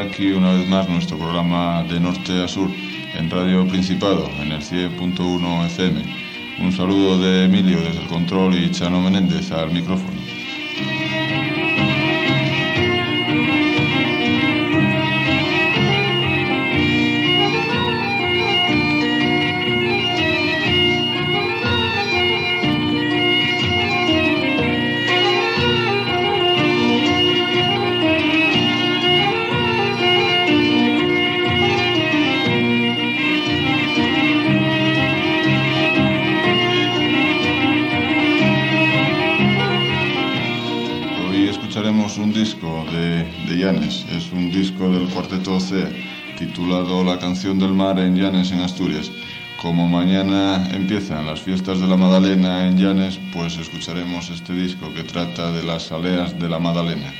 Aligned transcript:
aquí 0.00 0.32
una 0.32 0.52
vez 0.52 0.68
más 0.68 0.88
nuestro 0.88 1.16
programa 1.16 1.84
de 1.84 1.98
norte 1.98 2.42
a 2.42 2.48
sur 2.48 2.68
en 3.14 3.30
Radio 3.30 3.66
Principado, 3.66 4.28
en 4.40 4.52
el 4.52 4.60
100.1 4.60 5.66
FM. 5.66 6.02
Un 6.60 6.70
saludo 6.70 7.18
de 7.18 7.46
Emilio 7.46 7.80
desde 7.80 8.02
el 8.02 8.08
control 8.08 8.54
y 8.54 8.70
Chano 8.70 9.00
Menéndez 9.00 9.50
al 9.52 9.72
micrófono. 9.72 10.23
Cuarteto 45.14 45.60
C 45.60 45.86
titulado 46.36 47.04
La 47.04 47.20
canción 47.20 47.56
del 47.60 47.72
mar 47.72 48.00
en 48.00 48.16
Llanes, 48.16 48.50
en 48.50 48.60
Asturias. 48.60 49.12
Como 49.62 49.88
mañana 49.88 50.68
empiezan 50.72 51.26
las 51.26 51.40
fiestas 51.40 51.80
de 51.80 51.86
la 51.86 51.96
Madalena 51.96 52.66
en 52.66 52.76
Llanes, 52.76 53.20
pues 53.32 53.56
escucharemos 53.56 54.28
este 54.30 54.52
disco 54.52 54.92
que 54.92 55.04
trata 55.04 55.52
de 55.52 55.62
las 55.62 55.92
aleas 55.92 56.36
de 56.38 56.48
la 56.48 56.58
Madalena. 56.58 57.14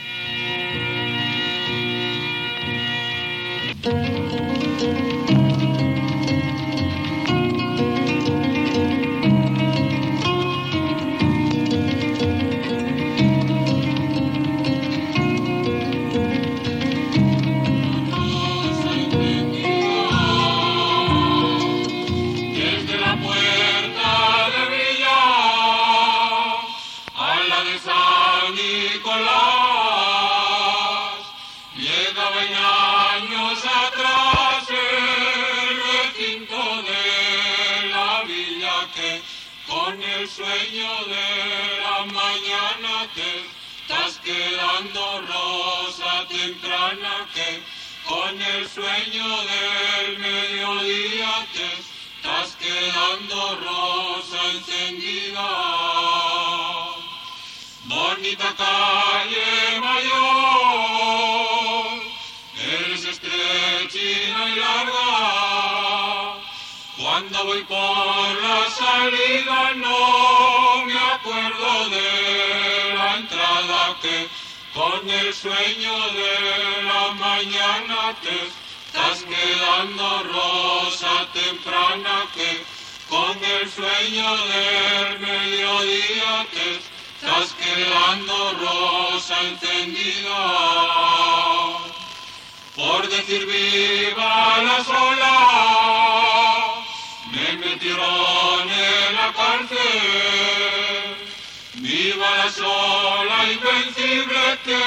No 69.42 70.84
me 70.84 70.98
acuerdo 70.98 71.88
de 71.88 72.94
la 72.94 73.16
entrada 73.16 73.96
que 74.00 74.28
con 74.72 75.10
el 75.10 75.34
sueño 75.34 75.92
de 76.12 76.82
la 76.82 77.12
mañana 77.14 78.14
te 78.22 78.46
estás 78.46 79.24
quedando 79.24 80.22
rosa 80.24 81.26
temprana 81.32 82.26
que 82.34 82.64
con 83.08 83.36
el 83.44 83.70
sueño 83.70 84.36
del 84.46 85.18
mediodía 85.18 86.46
te 86.52 86.76
estás 86.76 87.52
quedando 87.54 88.52
rosa 88.60 89.40
encendida. 89.42 90.42
Por 92.76 93.08
decir 93.08 93.46
viva 93.46 94.58
la 94.62 94.84
sola, 94.84 95.34
me 97.32 97.52
metieron 97.66 98.53
Viva 101.74 102.30
la 102.36 102.50
sola 102.52 103.50
invencible 103.50 104.58
que 104.62 104.82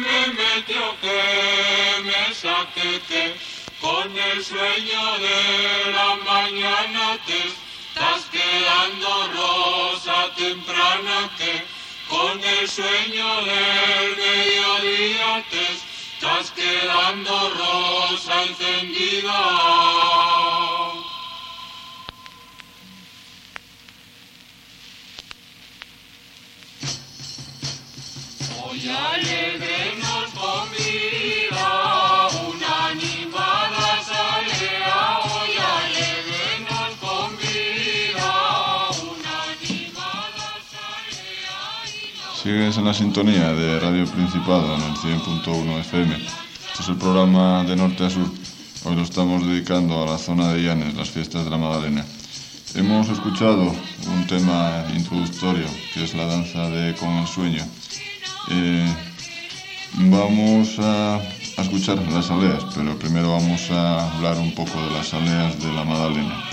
me 0.00 0.26
metió, 0.32 0.96
que 1.02 2.02
me 2.02 2.34
saque, 2.34 3.00
que 3.06 3.36
con 3.80 4.16
el 4.16 4.42
sueño 4.42 5.18
de 5.18 5.92
la 5.92 6.16
mañana 6.24 7.18
te 7.26 7.36
estás 7.36 8.24
quedando 8.32 9.08
rosa 9.34 10.32
temprana, 10.36 11.30
que 11.36 11.62
con 12.08 12.42
el 12.42 12.68
sueño 12.68 13.42
del 13.42 14.16
mediodía 14.16 15.44
te 15.50 15.62
estás 15.74 16.50
quedando 16.52 17.50
rosa 17.50 18.42
encendida. 18.44 19.40
Hoy 28.72 28.88
alegremos 28.88 30.32
con 30.32 30.70
vida 30.70 32.28
una 32.48 32.86
animada 32.86 34.02
salea. 34.02 35.18
Hoy 35.24 35.50
alegremos 35.76 36.96
con 36.98 37.36
vida 37.36 38.32
una 39.12 39.34
animada 39.52 40.48
salea. 40.72 42.34
Sigues 42.42 42.78
en 42.78 42.84
la 42.86 42.94
sintonía 42.94 43.52
de 43.52 43.78
Radio 43.78 44.06
Principado 44.06 44.74
en 44.74 44.80
el 44.80 44.94
100.1 44.94 45.80
FM. 45.80 46.14
Este 46.14 46.80
es 46.80 46.88
el 46.88 46.96
programa 46.96 47.64
de 47.64 47.76
norte 47.76 48.06
a 48.06 48.10
sur. 48.10 48.30
Hoy 48.84 48.96
lo 48.96 49.02
estamos 49.02 49.46
dedicando 49.46 50.02
a 50.02 50.12
la 50.12 50.16
zona 50.16 50.50
de 50.50 50.62
Llanes, 50.62 50.94
las 50.94 51.10
fiestas 51.10 51.44
de 51.44 51.50
la 51.50 51.58
Magdalena. 51.58 52.06
Hemos 52.74 53.10
escuchado 53.10 53.64
un 54.06 54.26
tema 54.26 54.86
introductorio 54.96 55.66
que 55.92 56.04
es 56.04 56.14
la 56.14 56.24
danza 56.24 56.70
de 56.70 56.94
Con 56.94 57.10
el 57.18 57.26
Sueño. 57.26 57.66
Eh, 58.50 58.94
vamos 59.94 60.76
a, 60.78 61.20
escuchar 61.58 61.98
las 62.12 62.30
aleas, 62.30 62.64
pero 62.74 62.98
primero 62.98 63.32
vamos 63.32 63.70
a 63.70 64.10
hablar 64.16 64.38
un 64.38 64.54
poco 64.54 64.80
de 64.82 64.90
las 64.90 65.14
aleas 65.14 65.60
de 65.62 65.72
la 65.72 65.84
Magdalena. 65.84 66.50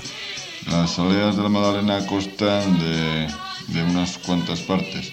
Las 0.70 0.98
aleas 0.98 1.36
de 1.36 1.42
la 1.42 1.48
Magdalena 1.48 2.06
constan 2.06 2.78
de, 2.78 3.26
de 3.68 3.82
unas 3.82 4.18
cuantas 4.18 4.60
partes. 4.60 5.12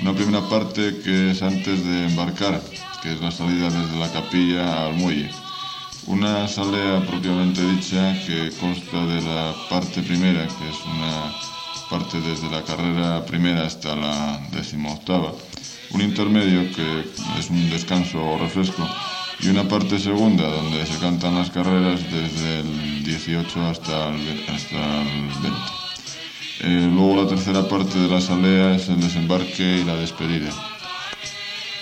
Una 0.00 0.14
primera 0.14 0.40
parte 0.48 1.00
que 1.02 1.32
es 1.32 1.42
antes 1.42 1.84
de 1.84 2.06
embarcar, 2.06 2.62
que 3.02 3.12
es 3.12 3.20
la 3.20 3.30
salida 3.30 3.70
desde 3.70 3.98
la 3.98 4.12
capilla 4.12 4.86
al 4.86 4.94
muelle. 4.94 5.30
Una 6.06 6.48
salea 6.48 7.00
propiamente 7.06 7.62
dicha 7.62 8.14
que 8.26 8.50
consta 8.60 9.06
de 9.06 9.22
la 9.22 9.54
parte 9.70 10.02
primera, 10.02 10.46
que 10.46 10.68
es 10.68 10.84
una 10.84 11.32
parte 11.88 12.20
desde 12.20 12.50
la 12.50 12.62
carrera 12.62 13.24
primera 13.24 13.66
hasta 13.66 13.94
la 13.94 14.40
decimoctava. 14.50 15.32
Un 15.94 16.00
intermedio 16.00 16.72
que 16.74 17.04
es 17.38 17.50
un 17.50 17.70
descanso 17.70 18.18
o 18.24 18.38
refresco. 18.38 18.88
Y 19.40 19.48
una 19.48 19.68
parte 19.68 19.98
segunda 19.98 20.44
donde 20.44 20.86
se 20.86 20.98
cantan 20.98 21.34
las 21.34 21.50
carreras 21.50 22.00
desde 22.10 22.60
el 22.60 23.04
18 23.04 23.66
hasta 23.66 24.08
el, 24.10 24.44
hasta 24.48 25.02
el 25.02 25.28
20. 25.42 25.82
Eh, 26.64 26.88
luego 26.92 27.22
la 27.22 27.28
tercera 27.28 27.68
parte 27.68 27.98
de 27.98 28.08
la 28.08 28.20
salea 28.20 28.76
es 28.76 28.88
el 28.88 29.00
desembarque 29.00 29.80
y 29.80 29.84
la 29.84 29.96
despedida. 29.96 30.50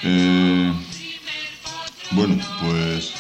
Eh, 0.02 0.72
bueno, 2.12 2.38
pues 2.62 3.12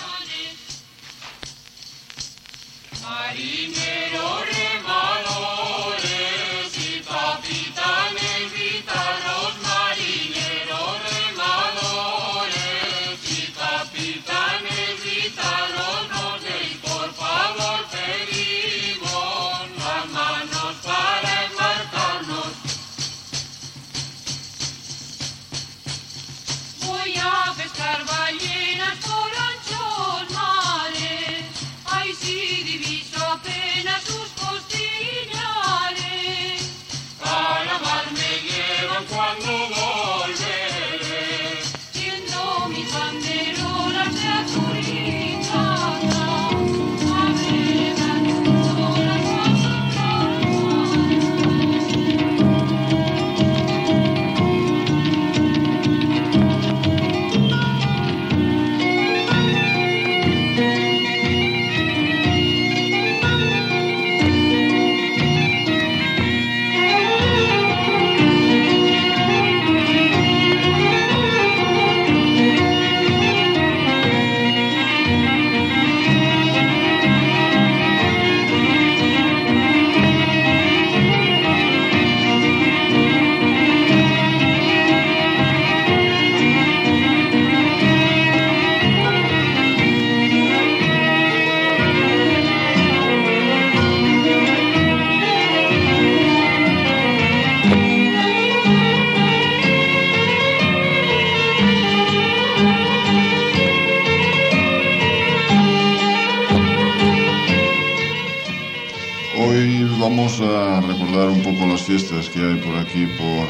por 113.36 113.48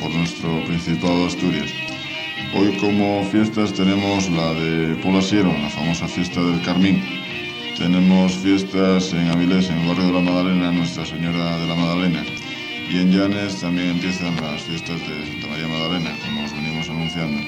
por, 0.00 0.14
nuestro 0.14 0.64
Principado 0.64 1.20
de 1.20 1.26
Asturias. 1.26 1.70
Hoy 2.54 2.76
como 2.78 3.24
fiestas 3.30 3.72
tenemos 3.72 4.28
la 4.30 4.52
de 4.54 4.96
Polasiero, 4.96 5.52
la 5.52 5.70
famosa 5.70 6.08
fiesta 6.08 6.42
del 6.42 6.60
Carmín. 6.62 7.02
Tenemos 7.78 8.32
fiestas 8.32 9.12
en 9.12 9.28
Avilés, 9.28 9.70
en 9.70 9.78
el 9.78 9.88
barrio 9.88 10.06
de 10.06 10.12
la 10.12 10.20
Madalena, 10.20 10.72
Nuestra 10.72 11.06
Señora 11.06 11.56
de 11.58 11.66
la 11.66 11.74
Madalena. 11.74 12.24
Y 12.90 12.98
en 12.98 13.12
Llanes 13.12 13.60
también 13.60 13.90
empiezan 13.90 14.36
las 14.36 14.62
fiestas 14.62 15.00
de 15.00 15.26
Santa 15.26 15.46
María 15.48 15.68
Magdalena, 15.68 16.10
como 16.24 16.44
os 16.44 16.52
venimos 16.52 16.88
anunciando. 16.90 17.40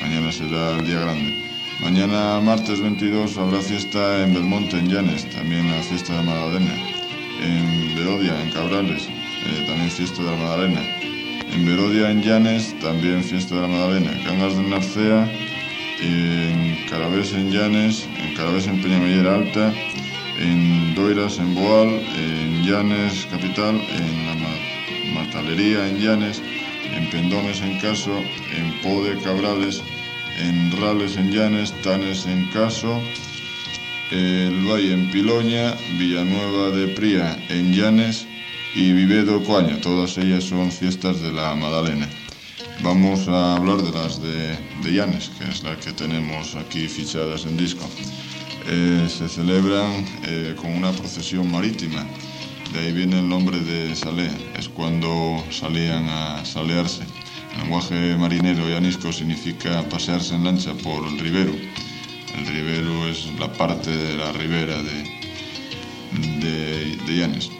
Mañana 0.00 0.32
será 0.32 0.76
el 0.76 0.86
día 0.86 1.00
grande. 1.00 1.32
Mañana 1.80 2.40
martes 2.40 2.80
22 2.80 3.38
habrá 3.38 3.60
fiesta 3.60 4.22
en 4.24 4.34
Belmonte, 4.34 4.78
en 4.78 4.88
Llanes, 4.88 5.28
también 5.30 5.70
la 5.70 5.82
fiesta 5.82 6.16
de 6.16 6.24
Magdalena. 6.24 6.74
En 7.40 7.94
Berodia, 7.96 8.40
en 8.42 8.50
Cabrales, 8.50 9.08
eh, 9.08 9.64
también 9.66 9.90
fiesta 9.90 10.22
de 10.22 10.30
la 10.30 10.36
Magdalena. 10.36 11.11
En 11.52 11.66
Berodia, 11.66 12.10
en 12.10 12.22
Llanes, 12.22 12.74
también 12.80 13.22
fiesta 13.22 13.54
de 13.56 13.60
la 13.62 13.68
Magdalena. 13.68 14.10
Cangas 14.24 14.56
de 14.56 14.62
Narcea, 14.62 15.30
en 16.00 16.76
Carabés, 16.88 17.32
en 17.34 17.50
Llanes, 17.50 18.08
en 18.18 18.34
Carabés, 18.34 18.66
en 18.66 18.80
Peñamellera 18.80 19.34
Alta, 19.34 19.72
en 20.40 20.94
Doiras, 20.94 21.38
en 21.38 21.54
Boal, 21.54 22.00
en 22.16 22.64
Llanes, 22.64 23.26
capital, 23.30 23.74
en 23.76 24.26
la 24.26 24.34
Ma- 24.34 25.20
Matalería, 25.22 25.88
en 25.88 25.98
Llanes, 26.00 26.42
en 26.96 27.08
Pendones, 27.10 27.60
en 27.60 27.78
Caso, 27.80 28.16
en 28.56 28.72
Pode, 28.82 29.18
Cabrales, 29.22 29.82
en 30.40 30.72
Rales, 30.72 31.16
en 31.16 31.30
Llanes, 31.30 31.72
Tanes, 31.82 32.26
en 32.26 32.46
Caso, 32.46 33.00
el 34.10 34.64
Valle 34.66 34.92
en 34.92 35.10
Piloña, 35.10 35.74
Villanueva 35.98 36.70
de 36.70 36.88
Pría 36.88 37.38
en 37.48 37.72
Llanes 37.72 38.26
y 38.74 38.92
Vivedo 38.92 39.42
Coaña. 39.44 39.80
Todas 39.80 40.16
ellas 40.18 40.44
son 40.44 40.70
fiestas 40.70 41.20
de 41.20 41.32
la 41.32 41.54
Madalena. 41.54 42.08
Vamos 42.82 43.28
a 43.28 43.56
hablar 43.56 43.78
de 43.82 43.92
las 43.92 44.20
de, 44.22 44.58
de 44.82 44.92
Llanes, 44.92 45.30
que 45.38 45.48
es 45.48 45.62
la 45.62 45.76
que 45.76 45.92
tenemos 45.92 46.54
aquí 46.54 46.88
fichadas 46.88 47.44
en 47.44 47.56
disco. 47.56 47.88
Eh, 48.66 49.06
se 49.08 49.28
celebran 49.28 50.04
eh, 50.24 50.54
con 50.56 50.72
una 50.72 50.92
procesión 50.92 51.50
marítima. 51.50 52.06
De 52.72 52.80
ahí 52.80 52.92
viene 52.92 53.18
el 53.18 53.28
nombre 53.28 53.58
de 53.60 53.94
Salé. 53.94 54.30
Es 54.56 54.68
cuando 54.68 55.44
salían 55.50 56.08
a 56.08 56.44
salearse. 56.44 57.02
El 57.54 57.62
lenguaje 57.62 58.16
marinero 58.16 58.68
llanisco 58.68 59.12
significa 59.12 59.82
pasearse 59.88 60.34
en 60.34 60.44
lancha 60.44 60.72
por 60.74 61.06
el 61.06 61.18
ribero. 61.18 61.52
El 62.38 62.46
ribero 62.46 63.08
es 63.08 63.28
la 63.38 63.52
parte 63.52 63.90
de 63.94 64.16
la 64.16 64.32
ribera 64.32 64.82
de, 64.82 65.02
de, 66.40 66.96
de 67.06 67.16
Llanes. 67.16 67.50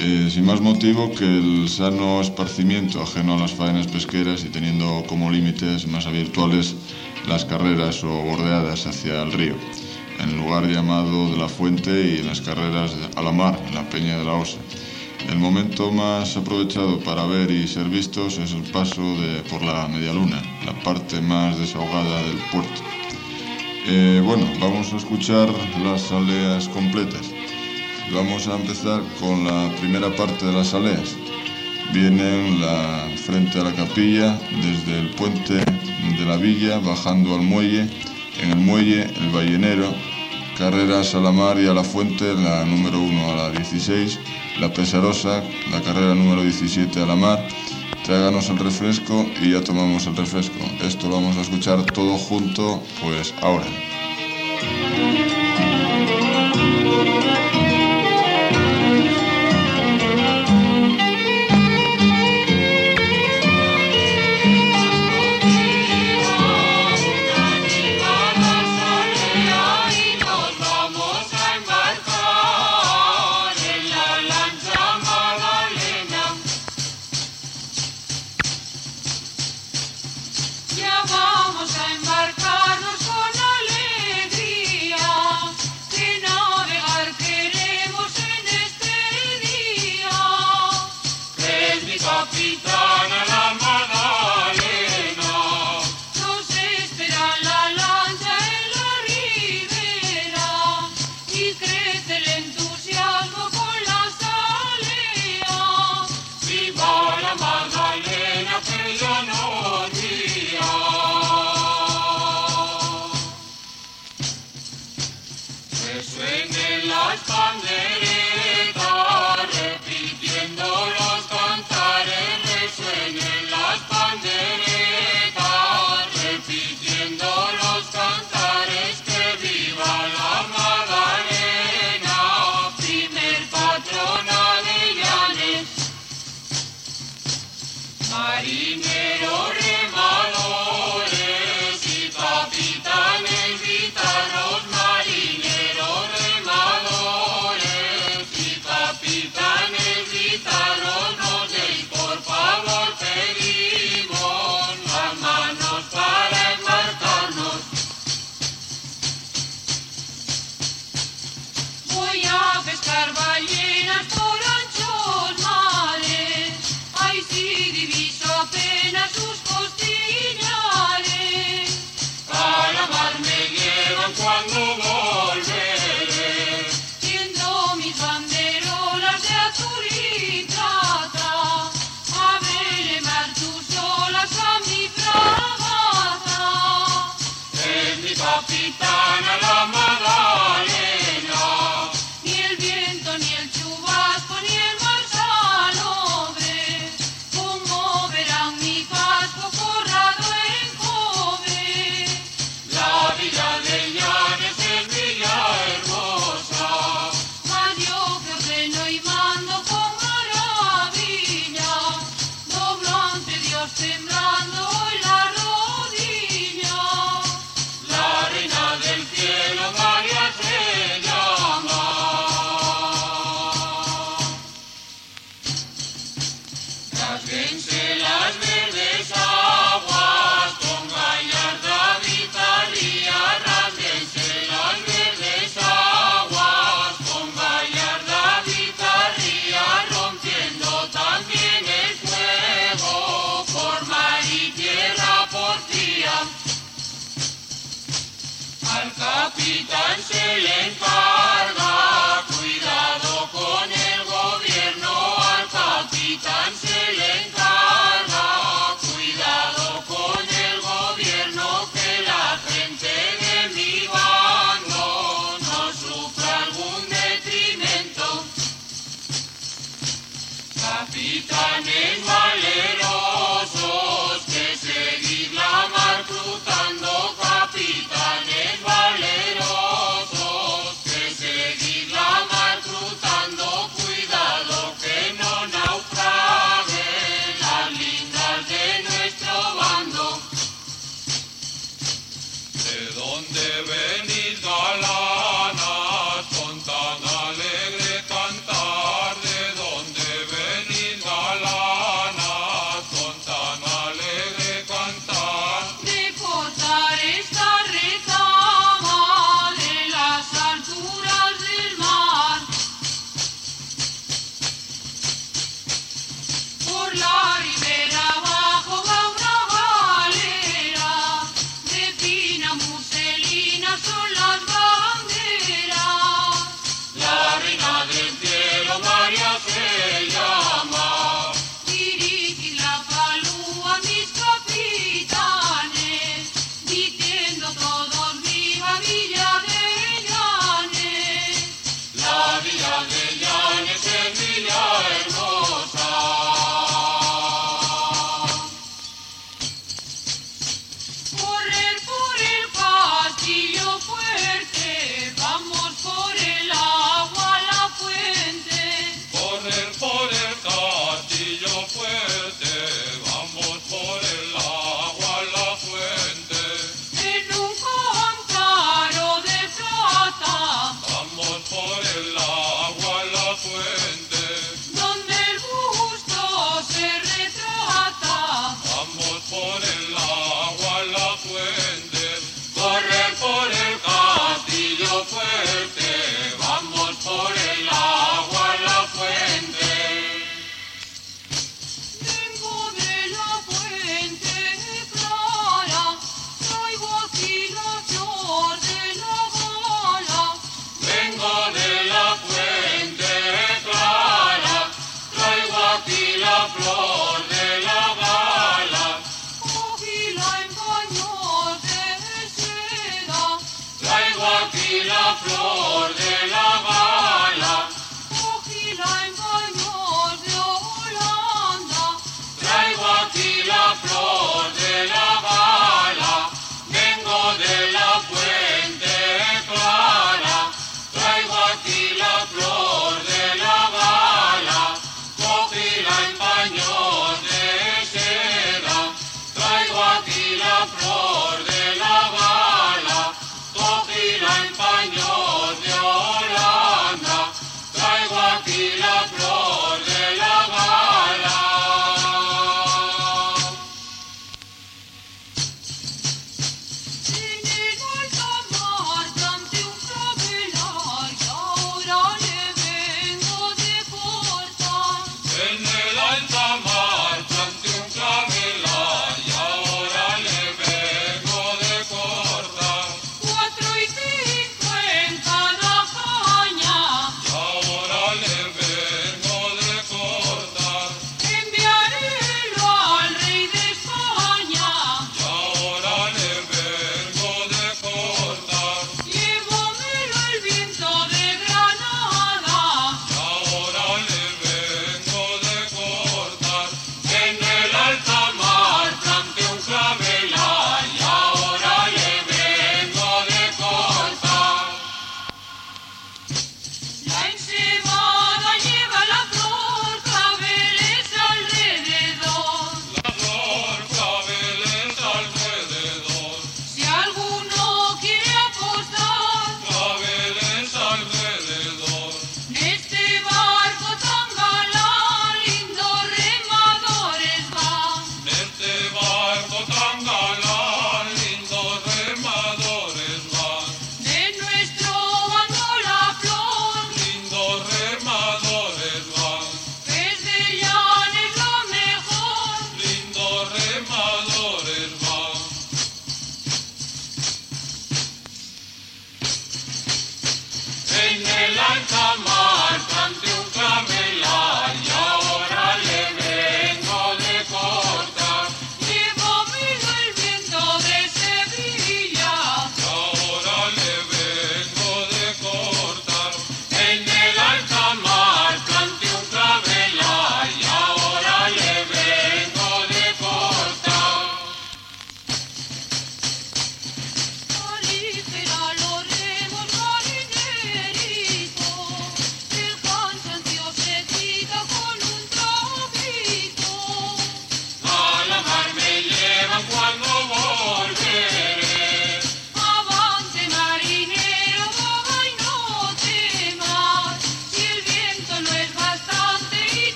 Eh, 0.00 0.28
sin 0.30 0.44
más 0.46 0.60
motivo 0.60 1.10
que 1.12 1.24
el 1.24 1.68
sano 1.68 2.20
esparcimiento 2.20 3.02
ajeno 3.02 3.34
a 3.34 3.40
las 3.40 3.52
faenas 3.52 3.88
pesqueras 3.88 4.44
y 4.44 4.48
teniendo 4.48 5.04
como 5.08 5.28
límites 5.28 5.88
más 5.88 6.06
habituales 6.06 6.76
las 7.26 7.44
carreras 7.44 8.04
o 8.04 8.08
bordeadas 8.08 8.86
hacia 8.86 9.22
el 9.22 9.32
río, 9.32 9.56
en 10.20 10.28
el 10.28 10.36
lugar 10.36 10.68
llamado 10.68 11.32
de 11.32 11.36
la 11.36 11.48
fuente 11.48 11.90
y 11.90 12.20
en 12.20 12.26
las 12.28 12.40
carreras 12.40 12.94
a 13.16 13.22
la 13.22 13.32
mar, 13.32 13.60
en 13.66 13.74
la 13.74 13.90
peña 13.90 14.16
de 14.18 14.24
la 14.24 14.34
Osa. 14.34 14.58
El 15.28 15.38
momento 15.38 15.90
más 15.90 16.36
aprovechado 16.36 17.00
para 17.00 17.26
ver 17.26 17.50
y 17.50 17.66
ser 17.66 17.88
vistos 17.88 18.38
es 18.38 18.52
el 18.52 18.62
paso 18.70 19.02
de, 19.02 19.42
por 19.50 19.62
la 19.62 19.88
media 19.88 20.12
luna, 20.12 20.40
la 20.64 20.80
parte 20.84 21.20
más 21.20 21.58
desahogada 21.58 22.22
del 22.22 22.38
puerto. 22.52 22.82
Eh, 23.88 24.22
bueno, 24.24 24.46
vamos 24.60 24.92
a 24.92 24.96
escuchar 24.96 25.48
las 25.82 26.12
aleas 26.12 26.68
completas. 26.68 27.32
Vamos 28.12 28.48
a 28.48 28.56
empezar 28.56 29.02
con 29.20 29.44
la 29.44 29.70
primera 29.80 30.14
parte 30.16 30.46
de 30.46 30.52
las 30.52 30.72
aleas. 30.72 31.14
Vienen 31.92 32.60
la, 32.60 33.06
frente 33.16 33.60
a 33.60 33.64
la 33.64 33.74
capilla, 33.74 34.38
desde 34.62 35.00
el 35.00 35.10
puente 35.10 35.54
de 35.54 36.24
la 36.24 36.36
villa, 36.36 36.78
bajando 36.78 37.34
al 37.34 37.42
muelle. 37.42 37.86
En 38.40 38.50
el 38.50 38.56
muelle, 38.56 39.02
el 39.02 39.30
ballenero, 39.30 39.94
carreras 40.56 41.14
a 41.14 41.20
la 41.20 41.32
mar 41.32 41.60
y 41.60 41.66
a 41.66 41.74
la 41.74 41.84
fuente, 41.84 42.32
la 42.34 42.64
número 42.64 42.98
1 42.98 43.30
a 43.30 43.36
la 43.36 43.50
16. 43.50 44.18
La 44.58 44.72
pesarosa, 44.72 45.42
la 45.70 45.82
carrera 45.82 46.14
número 46.14 46.42
17 46.42 47.02
a 47.02 47.06
la 47.06 47.14
mar. 47.14 47.46
Tráiganos 48.04 48.48
el 48.48 48.58
refresco 48.58 49.26
y 49.42 49.52
ya 49.52 49.62
tomamos 49.62 50.06
el 50.06 50.16
refresco. 50.16 50.58
Esto 50.80 51.08
lo 51.08 51.16
vamos 51.16 51.36
a 51.36 51.42
escuchar 51.42 51.84
todo 51.84 52.16
junto, 52.16 52.82
pues 53.02 53.34
ahora. 53.42 53.66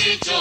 Borraban. 0.00 0.39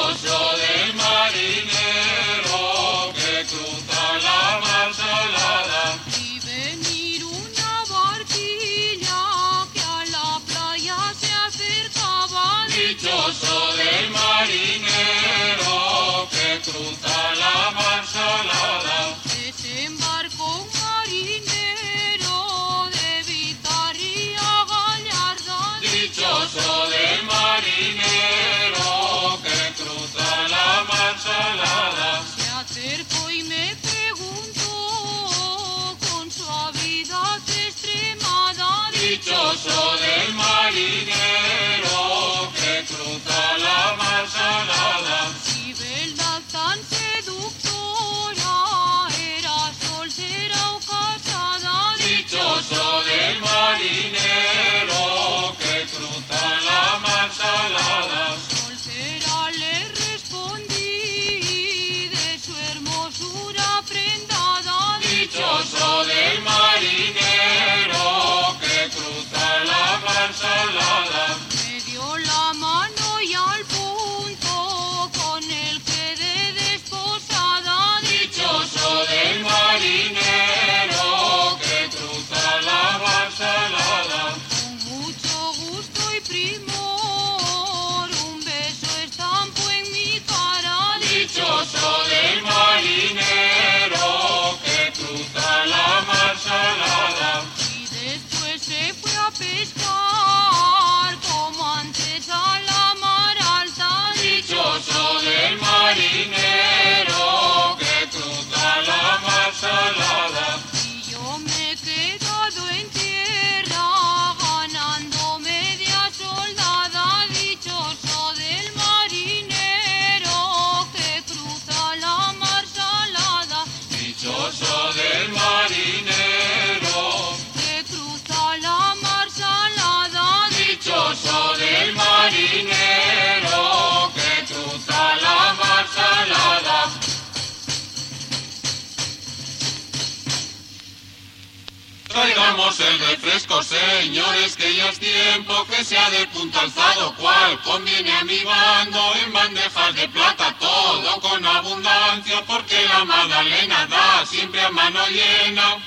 El 142.77 142.99
refresco, 142.99 143.63
señores, 143.63 144.55
que 144.55 144.75
ya 144.75 144.89
es 144.89 144.99
tiempo 144.99 145.65
que 145.65 145.84
sea 145.84 146.08
de 146.12 146.27
punto 146.27 146.60
alzado, 146.60 147.15
cual 147.15 147.60
conviene 147.63 148.12
a 148.15 148.23
mi 148.23 148.43
bando 148.43 149.15
en 149.25 149.34
bandejas 149.34 149.95
de 149.95 150.08
plata, 150.10 150.55
todo 150.60 151.19
con 151.19 151.43
abundancia, 151.43 152.45
porque 152.45 152.86
la 152.86 153.03
Magdalena 153.05 153.88
da 153.88 154.23
siempre 154.23 154.62
a 154.62 154.69
mano 154.69 154.99
llena. 155.08 155.77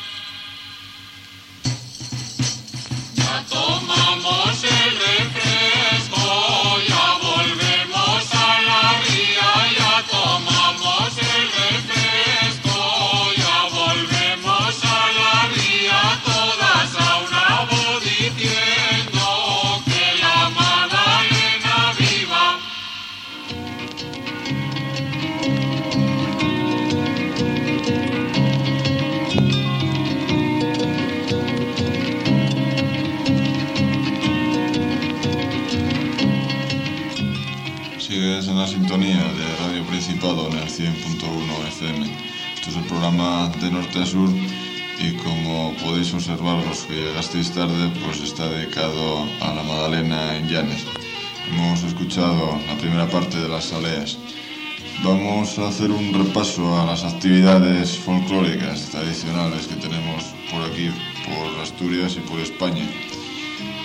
Sigues 38.13 38.47
en 38.47 38.59
la 38.59 38.67
sintonía 38.67 39.17
de 39.17 39.57
Radio 39.65 39.87
Principado 39.87 40.47
en 40.49 40.59
el 40.59 40.69
100.1 40.69 41.67
FM. 41.69 42.05
Esto 42.55 42.69
es 42.69 42.77
el 42.77 42.85
programa 42.85 43.51
de 43.59 43.71
norte 43.71 44.03
a 44.03 44.05
sur 44.05 44.29
y 45.01 45.13
como 45.13 45.73
podéis 45.83 46.13
observar 46.13 46.63
los 46.67 46.81
que 46.81 46.93
llegasteis 46.93 47.53
tarde, 47.53 47.91
pues 48.05 48.21
está 48.21 48.51
dedicado 48.51 49.27
a 49.41 49.55
la 49.55 49.63
Magdalena 49.63 50.37
en 50.37 50.47
Llanes. 50.47 50.85
Hemos 51.49 51.83
escuchado 51.85 52.61
la 52.67 52.77
primera 52.77 53.09
parte 53.09 53.41
de 53.41 53.49
las 53.49 53.65
saleas. 53.65 54.19
Vamos 55.03 55.59
a 55.59 55.69
hacer 55.69 55.91
un 55.91 56.13
repaso 56.13 56.79
a 56.79 56.85
las 56.85 57.05
actividades 57.05 57.97
folclóricas 57.97 58.91
tradicionales 58.91 59.69
que 59.69 59.77
tenemos 59.77 60.25
por 60.51 60.61
aquí, 60.71 60.91
por 61.25 61.63
Asturias 61.63 62.19
y 62.19 62.21
por 62.29 62.41
España. 62.41 62.87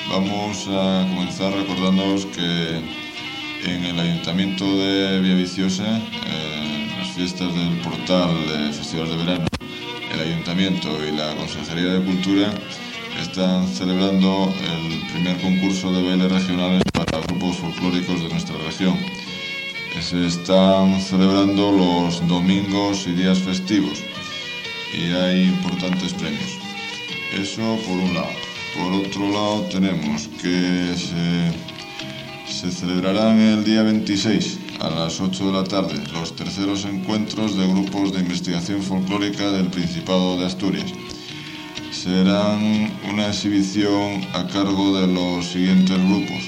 Vamos 0.09 0.67
a 0.67 1.07
comenzar 1.15 1.53
recordándoos 1.53 2.25
que 2.25 3.06
en 3.65 3.83
el 3.83 3.99
Ayuntamiento 3.99 4.65
de 4.77 5.19
Villaviciosa, 5.19 5.97
eh, 5.97 6.87
las 6.97 7.09
fiestas 7.11 7.53
del 7.53 7.77
portal 7.79 8.29
de 8.47 8.73
Festival 8.73 9.09
de 9.09 9.17
Verano, 9.17 9.45
el 10.13 10.19
Ayuntamiento 10.19 10.89
y 11.05 11.15
la 11.15 11.35
Consejería 11.35 11.93
de 11.93 12.05
Cultura 12.05 12.53
están 13.21 13.67
celebrando 13.67 14.53
el 14.61 15.11
primer 15.11 15.37
concurso 15.41 15.91
de 15.91 16.03
bailes 16.03 16.31
regionales 16.31 16.83
para 16.93 17.19
grupos 17.21 17.57
folclóricos 17.57 18.21
de 18.21 18.29
nuestra 18.29 18.55
región. 18.57 18.97
Se 20.01 20.27
están 20.27 21.01
celebrando 21.01 21.71
los 21.71 22.25
domingos 22.27 23.07
y 23.07 23.13
días 23.13 23.39
festivos. 23.39 24.03
y 24.93 25.11
hay 25.11 25.43
importantes 25.43 26.13
premios. 26.13 26.57
Eso 27.33 27.77
por 27.85 27.97
un 27.97 28.13
lado. 28.13 28.31
Por 28.77 28.93
otro 28.93 29.29
lado 29.29 29.61
tenemos 29.71 30.29
que 30.41 30.95
se, 30.95 31.76
se 32.57 32.71
celebrarán 32.71 33.39
el 33.39 33.63
día 33.63 33.83
26 33.83 34.57
a 34.79 34.89
las 34.89 35.21
8 35.21 35.45
de 35.45 35.53
la 35.53 35.63
tarde 35.63 36.01
los 36.11 36.35
terceros 36.35 36.85
encuentros 36.85 37.55
de 37.55 37.67
grupos 37.67 38.13
de 38.13 38.21
investigación 38.21 38.81
folclórica 38.81 39.51
del 39.51 39.67
Principado 39.67 40.39
de 40.39 40.47
Asturias. 40.47 40.91
Serán 41.91 42.91
una 43.11 43.27
exhibición 43.27 44.25
a 44.33 44.47
cargo 44.47 44.99
de 44.99 45.05
los 45.05 45.45
siguientes 45.45 45.97
grupos. 45.97 46.43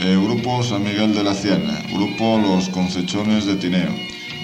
Eh, 0.00 0.20
grupo 0.22 0.62
San 0.62 0.84
Miguel 0.84 1.14
de 1.14 1.24
la 1.24 1.32
Ciana, 1.32 1.82
Grupo 1.90 2.38
Los 2.38 2.68
Concechones 2.68 3.46
de 3.46 3.56
Tineo, 3.56 3.94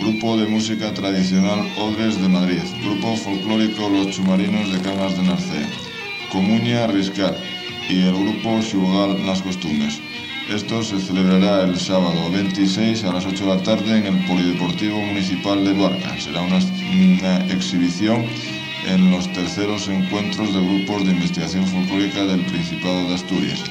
Grupo 0.01 0.39
de 0.39 0.47
Música 0.47 0.95
Tradicional 0.95 1.71
Odres 1.77 2.19
de 2.19 2.29
Madrid, 2.31 2.63
Grupo 2.83 3.15
Folclórico 3.15 3.91
Los 3.91 4.17
Chumarinos 4.17 4.73
de 4.73 4.81
Camas 4.81 5.15
de 5.19 5.23
Narcea, 5.23 5.69
Comuña 6.33 6.87
Riscar 6.87 7.37
y 7.91 8.01
el 8.07 8.15
Grupo 8.15 8.63
Xugal 8.63 9.27
Las 9.27 9.43
Costumbres. 9.43 10.01
Esto 10.49 10.83
se 10.83 10.99
celebrará 10.99 11.65
el 11.65 11.79
sábado 11.79 12.31
26 12.31 13.05
a 13.05 13.13
las 13.13 13.27
8 13.27 13.45
de 13.45 13.55
la 13.55 13.63
tarde 13.63 13.99
en 13.99 14.07
el 14.07 14.25
Polideportivo 14.25 14.99
Municipal 14.99 15.63
de 15.63 15.75
Luarca. 15.75 16.19
Será 16.19 16.41
una, 16.41 16.57
una 16.57 17.37
exhibición 17.53 18.25
en 18.87 19.11
los 19.11 19.31
terceros 19.35 19.89
encuentros 19.89 20.55
de 20.55 20.61
grupos 20.61 21.05
de 21.05 21.13
investigación 21.13 21.67
folclórica 21.67 22.25
del 22.25 22.47
Principado 22.47 23.09
de 23.09 23.15
Asturias. 23.17 23.63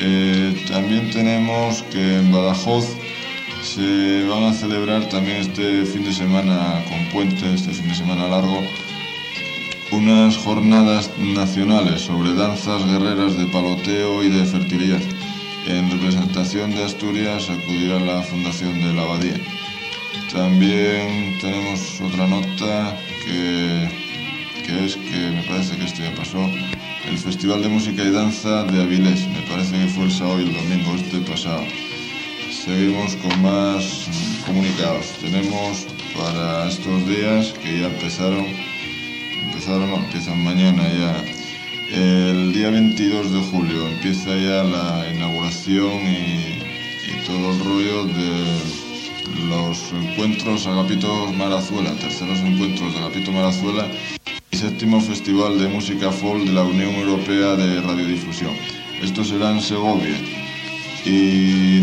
Eh, 0.00 0.64
también 0.70 1.10
tenemos 1.10 1.82
que 1.92 2.16
en 2.16 2.32
Badajoz 2.32 2.86
se 3.62 4.24
van 4.26 4.44
a 4.44 4.54
celebrar 4.54 5.06
también 5.10 5.36
este 5.36 5.84
fin 5.84 6.02
de 6.02 6.14
semana 6.14 6.82
con 6.88 7.10
puente, 7.10 7.52
este 7.52 7.72
fin 7.72 7.88
de 7.88 7.94
semana 7.94 8.26
largo, 8.26 8.62
unas 9.92 10.34
jornadas 10.38 11.10
nacionales 11.18 12.00
sobre 12.00 12.32
danzas 12.32 12.86
guerreras 12.86 13.36
de 13.36 13.44
paloteo 13.46 14.24
y 14.24 14.30
de 14.30 14.46
fertilidad. 14.46 15.02
En 15.68 15.90
representación 15.90 16.70
de 16.70 16.82
Asturias 16.82 17.50
acudirá 17.50 18.00
la 18.00 18.22
Fundación 18.22 18.80
de 18.80 18.94
la 18.94 19.02
Abadía. 19.02 19.38
También 20.32 21.36
tenemos 21.42 22.00
otra 22.00 22.26
nota 22.26 22.98
que, 23.22 23.84
es 24.86 24.96
que 24.96 25.30
me 25.30 25.42
parece 25.42 25.76
que 25.76 25.84
esto 25.84 26.02
ya 26.02 26.14
pasó, 26.14 26.40
el 27.06 27.18
Festival 27.18 27.62
de 27.62 27.68
Música 27.68 28.02
y 28.02 28.10
Danza 28.10 28.64
de 28.64 28.80
Avilés, 28.80 29.28
me 29.28 29.42
parece 29.42 29.78
que 29.78 29.88
fue 29.88 30.04
el 30.04 30.10
sábado 30.10 30.40
y 30.40 30.44
el 30.44 30.54
domingo 30.54 30.94
este 30.94 31.18
pasado. 31.18 31.64
Seguimos 32.50 33.14
con 33.16 33.42
más 33.42 34.08
comunicados. 34.46 35.18
Tenemos 35.20 35.86
para 36.16 36.66
estos 36.66 37.06
días 37.06 37.52
que 37.62 37.80
ya 37.80 37.88
empezaron, 37.88 38.46
empezaron, 39.44 39.90
empiezan 40.02 40.42
mañana 40.42 40.82
ya. 40.88 41.37
El 41.90 42.52
día 42.52 42.68
22 42.68 43.32
de 43.32 43.40
julio 43.50 43.88
empieza 43.88 44.36
ya 44.36 44.62
la 44.62 45.10
inauguración 45.10 46.02
y, 46.02 47.26
todo 47.26 47.52
el 47.52 47.64
rollo 47.64 48.04
de 48.04 49.48
los 49.48 49.92
encuentros 49.92 50.66
Agapito 50.66 51.32
Marazuela, 51.32 51.90
terceros 51.92 52.40
encuentros 52.40 52.92
de 52.92 52.98
Agapito 52.98 53.32
Marazuela 53.32 53.86
y 54.50 54.56
séptimo 54.56 55.00
Festival 55.00 55.58
de 55.58 55.68
Música 55.68 56.10
Folk 56.12 56.44
de 56.44 56.52
la 56.52 56.62
Unión 56.62 56.94
Europea 56.94 57.56
de 57.56 57.80
Radiodifusión. 57.80 58.52
Esto 59.02 59.24
será 59.24 59.50
en 59.50 59.62
Segovia 59.62 60.16
y 61.06 61.80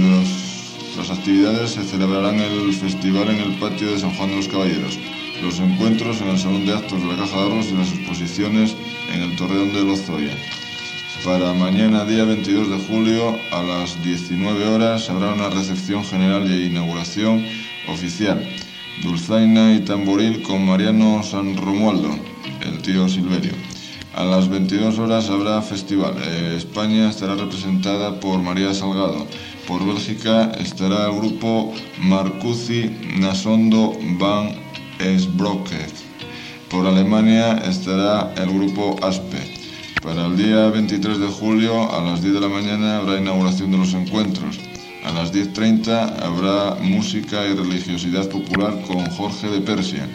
las 0.98 1.10
actividades 1.10 1.72
se 1.72 1.84
celebrarán 1.84 2.40
el 2.40 2.74
festival 2.74 3.30
en 3.30 3.40
el 3.40 3.60
patio 3.60 3.92
de 3.92 4.00
San 4.00 4.16
Juan 4.16 4.30
de 4.30 4.36
los 4.36 4.48
Caballeros, 4.48 5.00
los 5.46 5.60
encuentros 5.60 6.22
en 6.22 6.30
el 6.30 6.40
Salón 6.40 6.66
de 6.66 6.74
Actos 6.74 7.00
de 7.00 7.08
la 7.08 7.18
Caja 7.18 7.38
de 7.38 7.44
Ahorros 7.44 7.68
y 7.68 7.78
las 7.78 7.94
exposiciones 7.94 8.76
en 9.14 9.22
el 9.22 9.36
Torreón 9.36 9.72
de 9.74 9.84
Lozoya. 9.84 10.36
Para 11.24 11.54
mañana, 11.54 12.04
día 12.04 12.24
22 12.26 12.68
de 12.72 12.80
julio, 12.88 13.38
a 13.52 13.62
las 13.62 14.04
19 14.04 14.66
horas, 14.66 15.08
habrá 15.08 15.34
una 15.34 15.50
recepción 15.50 16.04
general 16.04 16.50
y 16.50 16.66
inauguración 16.66 17.46
oficial. 17.88 18.44
Dulzaina 19.04 19.76
y 19.76 19.82
tamboril 19.82 20.42
con 20.42 20.66
Mariano 20.66 21.22
San 21.22 21.56
Romualdo, 21.58 22.10
el 22.62 22.82
tío 22.82 23.08
Silverio. 23.08 23.54
A 24.16 24.24
las 24.24 24.50
22 24.50 24.98
horas 24.98 25.30
habrá 25.30 25.62
festival. 25.62 26.16
Eh, 26.26 26.56
España 26.58 27.08
estará 27.08 27.36
representada 27.36 28.20
por 28.20 28.42
María 28.42 28.74
Salgado. 28.74 29.28
Por 29.68 29.86
Bélgica 29.86 30.54
estará 30.60 31.06
el 31.06 31.18
grupo 31.20 31.72
Marcuzi 32.00 32.90
Nasondo 33.20 33.94
Van 34.18 34.65
Esbroek. 35.00 35.70
Por 36.70 36.86
Alemania 36.86 37.54
estará 37.70 38.34
el 38.38 38.50
grupo 38.50 38.96
Aspe. 39.02 39.38
Para 40.02 40.28
el 40.28 40.38
día 40.38 40.70
23 40.70 41.20
de 41.20 41.28
julio 41.28 41.92
a 41.92 42.02
las 42.04 42.22
10 42.22 42.36
de 42.36 42.42
la 42.42 42.48
mañana 42.48 42.98
habrá 42.98 43.20
inauguración 43.20 43.72
de 43.72 43.78
los 43.78 43.94
encuentros. 43.94 44.60
A 45.06 45.12
las 45.12 45.34
10.30 45.34 46.24
habrá 46.24 46.76
música 46.82 47.46
y 47.46 47.54
religiosidad 47.54 48.28
popular 48.30 48.82
con 48.88 49.06
Jorge 49.12 49.48
de 49.50 49.62
Persia. 49.62 50.10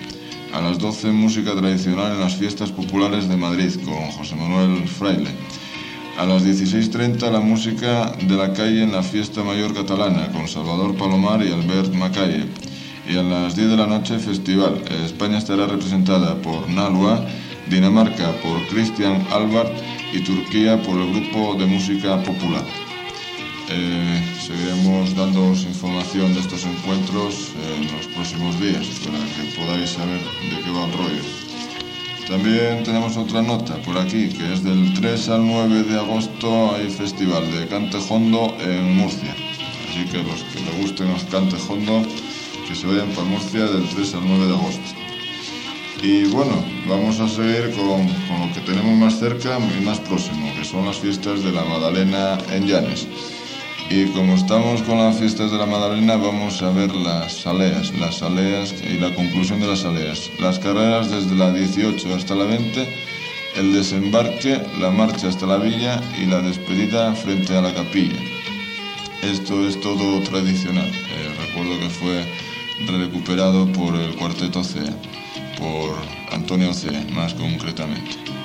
A 0.52 0.60
las 0.60 0.78
12 0.78 1.12
música 1.12 1.54
tradicional 1.54 2.12
en 2.12 2.20
las 2.20 2.34
fiestas 2.34 2.72
populares 2.72 3.28
de 3.28 3.36
Madrid 3.36 3.72
con 3.84 4.10
José 4.10 4.34
Manuel 4.34 4.88
Fraile. 4.88 5.30
A 6.18 6.26
las 6.26 6.44
16.30 6.44 7.30
la 7.30 7.40
música 7.40 8.12
de 8.20 8.36
la 8.36 8.52
calle 8.52 8.82
en 8.82 8.92
la 8.92 9.02
fiesta 9.02 9.44
mayor 9.44 9.72
catalana 9.72 10.30
con 10.32 10.48
Salvador 10.48 10.96
Palomar 10.96 11.42
y 11.42 11.52
Albert 11.52 11.94
Macalle. 11.94 12.46
Y 13.10 13.16
a 13.16 13.24
las 13.24 13.56
10 13.56 13.70
de 13.70 13.76
la 13.76 13.88
noche 13.88 14.20
festival. 14.20 14.84
España 15.04 15.38
estará 15.38 15.66
representada 15.66 16.40
por 16.42 16.68
Nalua, 16.68 17.26
Dinamarca 17.68 18.30
por 18.40 18.64
Christian 18.68 19.26
Albert 19.32 19.72
y 20.12 20.20
Turquía 20.20 20.80
por 20.80 20.96
el 20.96 21.10
grupo 21.12 21.56
de 21.56 21.66
música 21.66 22.22
popular. 22.22 22.64
Eh, 23.68 24.22
seguiremos 24.40 25.16
dándoos 25.16 25.64
información 25.64 26.34
de 26.34 26.40
estos 26.40 26.64
encuentros 26.64 27.50
en 27.74 27.90
los 27.96 28.06
próximos 28.14 28.60
días 28.60 28.86
para 29.04 29.18
que 29.18 29.58
podáis 29.58 29.90
saber 29.90 30.20
de 30.20 30.62
qué 30.62 30.70
va 30.70 30.84
el 30.84 30.92
rollo. 30.92 31.24
También 32.28 32.84
tenemos 32.84 33.16
otra 33.16 33.42
nota 33.42 33.74
por 33.82 33.98
aquí, 33.98 34.28
que 34.28 34.52
es 34.52 34.62
del 34.62 34.94
3 34.94 35.28
al 35.30 35.46
9 35.48 35.82
de 35.82 35.98
agosto 35.98 36.76
hay 36.76 36.88
festival 36.88 37.50
de 37.50 37.66
cante 37.66 37.98
hondo 38.08 38.56
en 38.60 38.96
Murcia. 38.96 39.34
Así 39.88 40.04
que 40.04 40.18
los 40.18 40.44
que 40.44 40.60
les 40.60 40.80
gusten 40.80 41.08
los 41.08 41.24
cante 41.24 41.56
hondo, 41.68 42.06
que 42.68 42.74
se 42.74 42.86
vayan 42.86 43.08
para 43.10 43.26
Murcia 43.26 43.66
del 43.66 43.88
3 43.88 44.14
al 44.14 44.26
9 44.26 44.46
de 44.46 44.54
agosto. 44.54 44.94
Y 46.02 46.24
bueno, 46.24 46.64
vamos 46.88 47.20
a 47.20 47.28
seguir 47.28 47.70
con, 47.76 48.06
con 48.28 48.48
lo 48.48 48.54
que 48.54 48.60
tenemos 48.60 48.96
más 48.96 49.18
cerca 49.18 49.58
y 49.58 49.84
más 49.84 50.00
próximo, 50.00 50.52
que 50.58 50.64
son 50.64 50.86
las 50.86 50.98
fiestas 50.98 51.42
de 51.42 51.52
la 51.52 51.64
Madalena 51.64 52.38
en 52.52 52.66
Llanes. 52.66 53.06
Y 53.90 54.06
como 54.12 54.34
estamos 54.34 54.82
con 54.82 54.98
las 54.98 55.18
fiestas 55.18 55.50
de 55.50 55.58
la 55.58 55.66
Madalena, 55.66 56.16
vamos 56.16 56.62
a 56.62 56.70
ver 56.70 56.94
las 56.94 57.44
aleas, 57.44 57.92
las 57.98 58.22
aleas 58.22 58.72
y 58.88 58.98
la 58.98 59.12
conclusión 59.14 59.60
de 59.60 59.66
las 59.66 59.84
aleas. 59.84 60.30
Las 60.38 60.60
carreras 60.60 61.10
desde 61.10 61.34
la 61.34 61.52
18 61.52 62.14
hasta 62.14 62.36
la 62.36 62.44
20, 62.44 62.88
el 63.56 63.72
desembarque, 63.72 64.62
la 64.78 64.92
marcha 64.92 65.26
hasta 65.26 65.44
la 65.44 65.56
villa 65.56 66.00
y 66.16 66.26
la 66.26 66.40
despedida 66.40 67.12
frente 67.14 67.56
a 67.56 67.62
la 67.62 67.74
capilla. 67.74 68.20
Esto 69.22 69.66
es 69.66 69.80
todo 69.80 70.20
tradicional. 70.20 70.88
Eh, 70.88 71.34
recuerdo 71.46 71.78
que 71.80 71.90
fue 71.90 72.24
recuperado 72.86 73.70
por 73.72 73.94
el 73.94 74.14
cuarteto 74.16 74.64
CEA, 74.64 74.94
por 75.58 75.96
Antonio 76.32 76.72
Cea 76.72 77.04
más 77.12 77.34
concretamente. 77.34 78.39